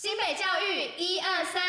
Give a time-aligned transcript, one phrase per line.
[0.00, 1.60] 新北教育一二三，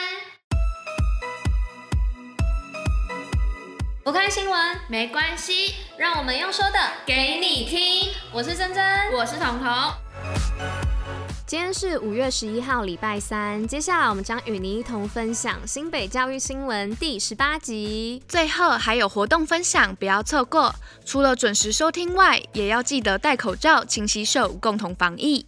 [4.04, 8.13] 不看新闻没关系，让我们用说的给你听。
[8.31, 9.68] 我是珍珍，我是彤彤。
[11.47, 13.68] 今天是五月十一号，礼拜三。
[13.68, 18.21] 接下来我们将与您一同分享新北教育新闻第十八集。
[18.27, 20.75] 最后还有活动分享，不要错过。
[21.04, 25.48] 除了准时收听外，也要记得戴口罩、勤洗手，共同防疫。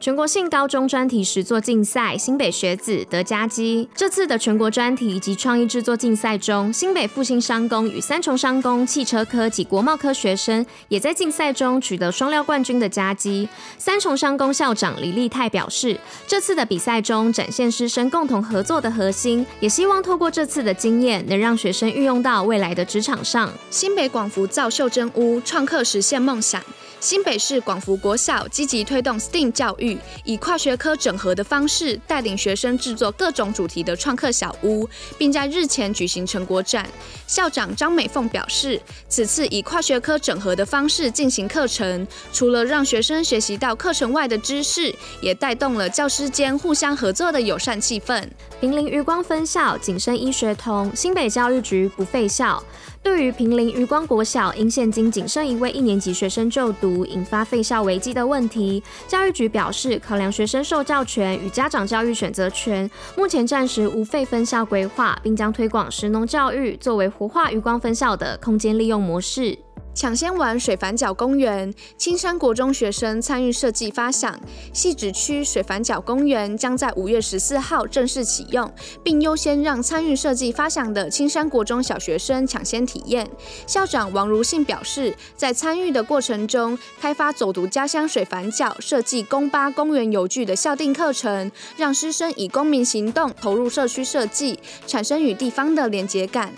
[0.00, 3.88] 全国性高中专题实作竞赛，新北学子得佳绩。
[3.96, 13.48] 这次的全国专题以及创意制作竞赛中，新北复兴商工与三重商工汽车科及国贸科学生也在竞赛中取得双料冠军的佳绩。
[13.76, 23.52] 三重商工校长李立泰表示，这次的比赛中展现师生共同合作的核心，也希望透过这次的经验，能让学生运用到未来的职场上。
[23.68, 26.62] 新北广福造袖珍屋创客实现梦想。
[27.00, 36.84] 新北市广福国小积极推动 STEAM 教育，以跨学科整合的方式带领学生制作各种主题的创客小屋，并在日前举行成果展。
[37.28, 48.28] 校长张美凤表示，此次以跨学科整合的方式进行课程，除了让学生学习到课程外的知识，也带动了教师间互相合作的友善气氛。
[48.60, 52.60] 坪林渔光分校谨慎医学童，新北教育局不废校。
[53.08, 69.58] 对于平林渔光国小因现今仅剩一位一年级学生就读，引发废校危机的问题，教育局表示，考量学生受教权与家长教育选择权，目前暂时无废分校规划，并将推广实农教育作为活化渔光分校的空间利用模式。
[69.94, 74.38] 抢先玩水反角公园，青山国中学生参与设计发想。
[74.72, 78.72] 汐止区水反角公园将在五月十四号正式启用，
[79.02, 83.28] 并优先让参与设计发想的青山国中小学生抢先体验。
[83.66, 96.52] 校长王如信表示，在参与的过程中，开发走读家乡水反角，设计公八公园游具的校定课程，让师生以公民行动投入社区设计，产生与地方的连结感。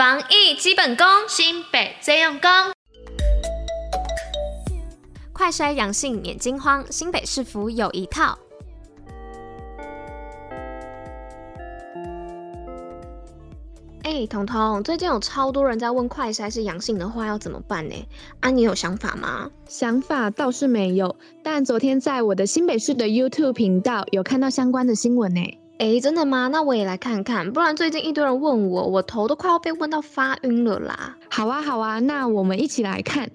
[0.00, 2.50] 防疫基本功，新北最用功。
[5.30, 8.38] 快筛阳性免惊慌，新北市府有一套。
[14.04, 18.08] 哎、欸，彤彤，最近有超多人在问快筛是阳性的话要怎么办呢？
[18.40, 19.50] 啊，你有想法吗？
[19.68, 25.58] 想法倒是没有，但昨天在我的新北市的 YouTube 频道有看到相关的新闻呢。
[25.80, 26.46] 哎，真的吗？
[26.48, 31.16] 那我也来看看，不然最近一堆人问我，我头都快要被问到发晕了啦。
[31.30, 33.30] 好啊，好啊，那我们一起来看。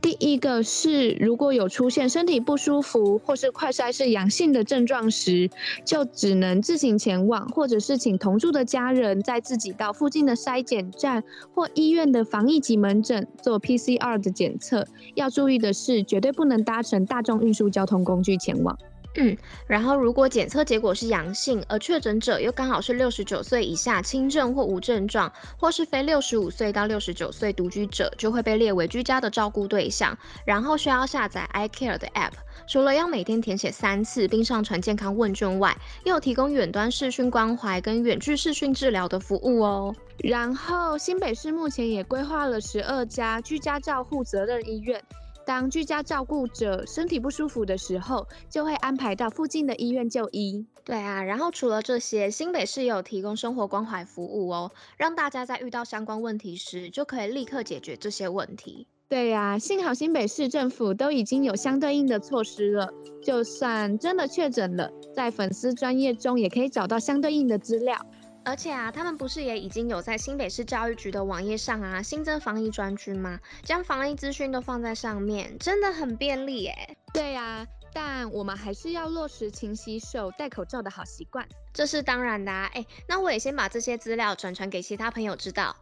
[0.00, 5.50] 第一个是，如果有出现身体不舒服或是快筛是阳性的症状时，
[5.84, 14.86] 就只能自行前往，或者是请同住的家人再自己到附近的筛检站或医院的防疫级门诊做 PCR 的检测。
[15.16, 18.78] 要注意的是，绝对不能搭乘大众运输交通工具前往。
[19.20, 19.36] 嗯，
[19.66, 32.30] 然后如果检测结果是阳性，而确诊者又刚好是六十九岁以下轻症或无症状，或是非六十五岁到六十九岁独居者，就会被列为居家的照顾对象，然后需要下载 iCare 的 App，
[32.68, 39.92] 除了要每天填写三次并上传健康问卷外，又提供远端视讯关怀跟远距视讯治疗的服务哦。
[40.18, 45.02] 然后新北市目前也规划了十二家居家照护责任医院。
[45.48, 50.66] 当居家照顾者身体不舒服的时候，就会安排到附近的医院就医。
[50.84, 58.86] 对啊，然后除了这些，新北市也有提供生活关怀服务哦，让大家在遇到相关问题时，就可以立刻解决这些问题。
[59.08, 62.92] 对呀，幸好新北市政府都已经有相对应的措施了，
[63.22, 67.96] 就算真的确诊了，在粉丝专业中也可以找到相对应的资料。
[68.44, 73.38] 而且啊，他们不是也已经有在新北市教育局的网页上啊新增防疫专区吗？
[73.62, 76.96] 将防疫资讯都放在上面，真的很便利耶。
[77.12, 82.70] 对呀，但我们还是要落实勤洗手、戴口罩的好习惯，这是当然的啊。
[82.72, 85.76] 哎，那我也先把这些资料转传给其他朋友知道。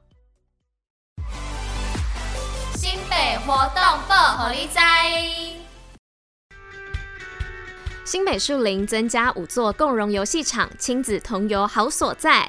[2.75, 5.66] 新北活动报虎哩知。
[8.07, 12.49] 新美树林增加五座共融游戏场，亲子同游好所在。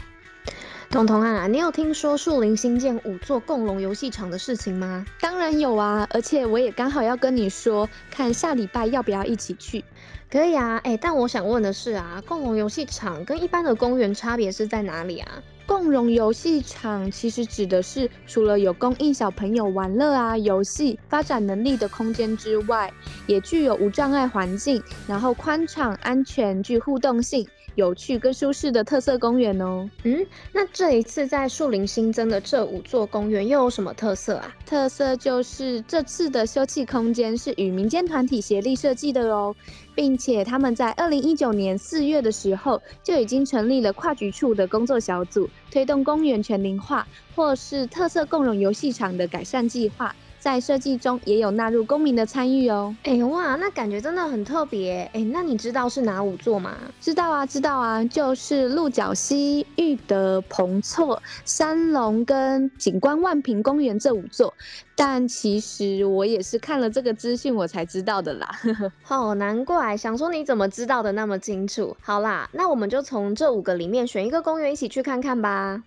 [0.89, 5.06] 彤彤啊，你有听说树林新建五座共融游戏场的事情吗？
[5.19, 9.84] 当然有啊，而且我也刚好要跟你说，看下礼拜要不要一起去。
[10.31, 15.44] 可以啊，哎，但我想问的是啊，共融游戏场跟一般的公园差别是在哪里啊？
[15.66, 22.92] 共融游戏场其实指的是除了有供应小朋友玩乐啊、游戏、发展能力的空间之外，
[23.25, 27.45] 也具有无障碍环境，然后宽敞、安全、具互动性，
[27.78, 29.88] 有趣跟舒适的特色公园哦。
[30.04, 34.52] 嗯，那这一次在树林新增的这五座公园又有什么特色啊？
[34.66, 39.56] 特色就是这次的休憩空间是与民间团体协力设计的哦，
[39.94, 50.16] 并且他们在二零一九年四月的时候就已经成立了跨局处的工作小组，推动公园全龄化或是特色共融游戏场的改善计划。
[50.39, 52.95] 在设计中也有纳入公民的参与哦。
[53.04, 55.01] 哎、欸、哇，那感觉真的很特别。
[55.13, 56.78] 哎、欸，那你知道是哪五座吗？
[57.01, 64.54] 知道啊，知道啊，就是鹿角溪、裕德、彭措、三龙跟景观万平公园这五座。
[64.95, 68.50] 但其实我也是看了这个资讯我才知道的啦。
[69.10, 71.95] 哦，难怪，想说你怎么知道的那么清楚。
[72.01, 75.83] 好啦，那我们就从这五个里面选一个公园一起去看看吧。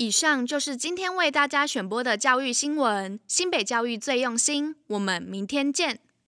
[0.00, 3.20] 以上就是今天为大家选播的教育新闻。
[3.28, 6.00] 新北教育最用心，我们明天见。